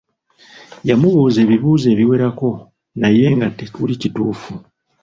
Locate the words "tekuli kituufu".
3.57-4.51